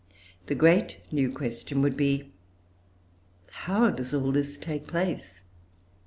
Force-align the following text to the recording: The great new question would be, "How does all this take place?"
The 0.47 0.55
great 0.55 0.97
new 1.11 1.31
question 1.31 1.83
would 1.83 1.95
be, 1.95 2.31
"How 3.51 3.91
does 3.91 4.15
all 4.15 4.31
this 4.31 4.57
take 4.57 4.87
place?" 4.87 5.41